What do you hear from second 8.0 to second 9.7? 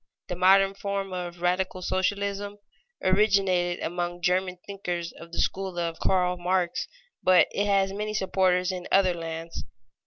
supporters in other lands.